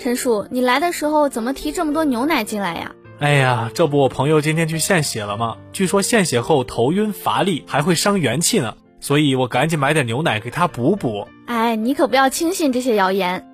[0.00, 2.92] 陈树，你来的时候怎么提这么多牛奶进来呀？
[3.18, 5.58] 哎呀，这不我朋友今天去献血了吗？
[5.74, 11.28] 据说献血后头晕乏力，还会伤元气呢，所以我赶紧买点牛奶给他补补。
[11.44, 13.46] 哎，你可不要轻信这些谣言。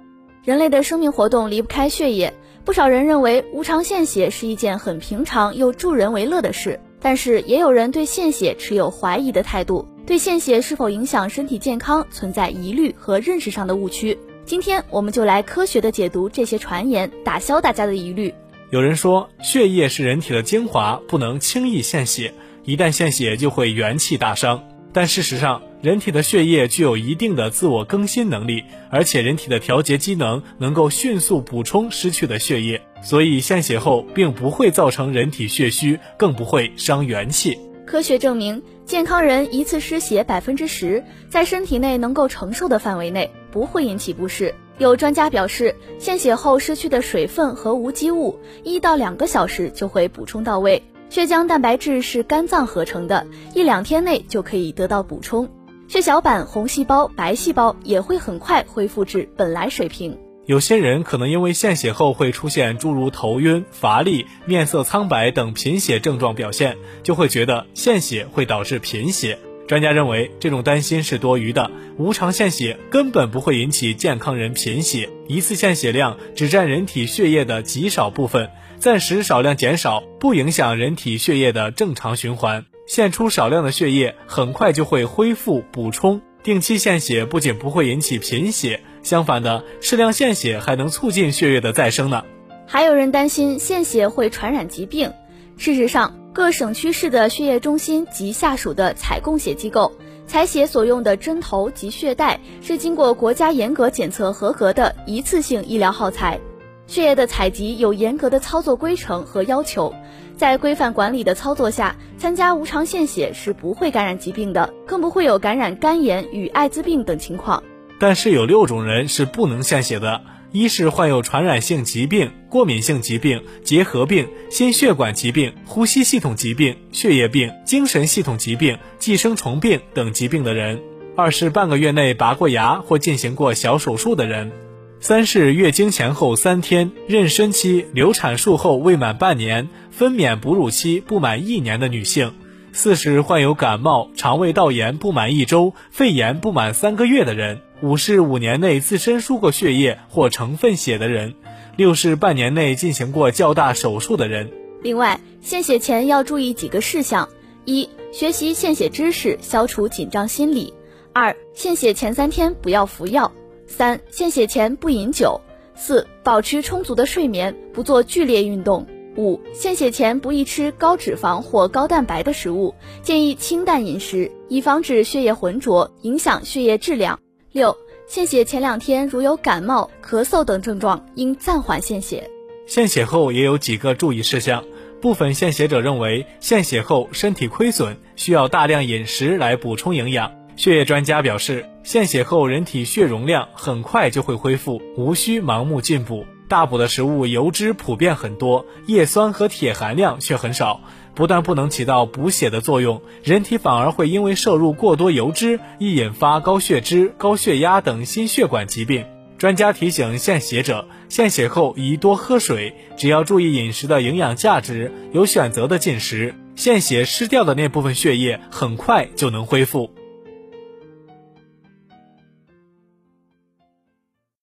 [0.44, 2.32] 人类的生命活动离不开血液，
[2.64, 9.88] 不少人认为无偿献血是一件很平常又助人为乐的事，但是也有人对献血持有怀疑的态度。
[10.06, 14.16] 对献血是否影响身体健康存在疑虑和认识上的误区。
[14.46, 18.32] 今天我们就来科学的解读这些传言，打消大家的疑虑。
[18.70, 22.32] 有人说血液是人体的精华，不能轻易献血，
[22.64, 24.62] 一旦献血就会元气大伤。
[24.92, 37.58] 但事实上，人体的血液具有一定的自我更新能力，而且人体的调节机能能够迅速补充失去的血液，所以献血后并不会造成人体血虚，更不会伤元气。
[37.86, 38.62] 科学证明。
[38.84, 44.54] 健康人一次失血百分之十，在身体内能够承受的范围内，不会引起不适。
[44.78, 50.82] 有专家表示，献血后失去的水分和无机物，一到两个小时就会补充到位。
[51.08, 55.48] 血浆蛋白质是肝脏合成的，一两天内就可以得到补充。
[55.88, 60.16] 血小板、红细胞、白细胞也会很快恢复至本来水平。
[60.46, 69.36] 有些人可能因为献血后会出现诸如头晕、乏力、面色苍白等贫血症状表现，就会觉得献血会导致贫血。
[69.66, 86.22] 专家认为这种担心是多余的，无偿献血根本不会引起健康人贫血，一次献血量只占人体血液的极少部分，暂时少量减少不影响人体血液的正常循环，献出少量的血液很快就会恢复补充。
[86.46, 88.80] 定期献血不仅不会引起贫血。
[89.02, 92.22] 相反的，适量献血还能促进血液的再生呢。
[92.68, 95.12] 还有人担心献血会传染疾病。
[95.56, 99.90] 事实上，各省区市的血液中心及下属的采供血机构
[100.28, 106.38] 采血所用的针头及血袋是经过国家严格检测合格的一次性医疗耗材。
[106.86, 109.92] 血液的采集有严格的操作规程和要求，
[110.36, 117.62] 在规范管理的操作下，参加无偿献血是不会感染疾病的，更不会有感染肝炎与艾滋病等情况。
[117.98, 120.20] 但是有六种人是不能献血的：
[120.52, 130.78] 一是患有传染性疾病、过敏性疾病、结核病、心血管疾病、呼吸系统疾病、血液病、精神系统疾病、寄生虫病等疾病的人；
[131.16, 134.50] 二是半个月内拔过牙或进行过小手术的人；
[134.98, 142.30] 三是月经前后三天、妊娠期、流产术后未满半年、分娩哺乳期不满一年的女性；
[142.72, 147.60] 四是患有感冒、肠胃道炎不满一周、肺炎不满三个月的人。
[147.82, 151.34] 五是五年内自身输过血液或成分血的人，
[151.76, 154.50] 六是半年内进行过较大手术的人。
[154.82, 157.28] 另外，献血前要注意几个事项：
[157.66, 160.72] 一、学习献血知识，消除紧张心理；
[161.12, 163.30] 二、献血前三天不要服药；
[163.66, 165.40] 三、献血前不饮酒；
[165.74, 168.86] 四、保持充足的睡眠，不做剧烈运动；
[169.16, 177.18] 五、献血前不宜吃高脂肪或高蛋白的食物，建议清淡饮食，以防止血液浑浊，影响血液质量。
[177.52, 177.76] 六、
[178.06, 182.30] 献血前两天如有感冒、咳嗽等症状，应暂缓献血。
[182.66, 184.64] 献血后也有几个注意事项。
[185.00, 190.32] 部分献血者认为，献血后身体亏损，需要大量饮食来补充营养。
[190.56, 196.24] 血液专家表示，献血后人体血容量很快就会恢复，无需盲目进补。
[196.48, 200.80] 大补的食物油脂普遍很多，叶酸和铁含量却很少。
[201.14, 209.04] 不但不能起到补血的作用，人体反而会因为摄入过多油脂，易引发高血脂、高血压等心血管疾病。
[209.38, 219.90] 专家提醒献血者，献血后宜多喝水，只要注意饮食的营养价值，有选择的进食，献血失掉的那部分血液很快就能恢复。